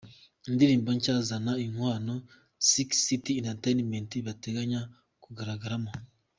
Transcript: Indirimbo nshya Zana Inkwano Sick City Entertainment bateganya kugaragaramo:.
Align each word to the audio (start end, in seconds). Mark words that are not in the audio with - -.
Indirimbo 0.49 0.89
nshya 0.95 1.15
Zana 1.29 1.53
Inkwano 1.65 2.15
Sick 2.69 2.89
City 3.05 3.31
Entertainment 3.39 4.11
bateganya 4.27 4.81
kugaragaramo:. 5.23 5.91